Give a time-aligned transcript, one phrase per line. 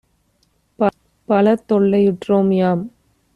[1.29, 2.83] பலதொல் லையுற்றோம்- யாம்